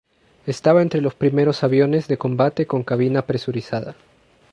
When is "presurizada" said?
3.27-3.93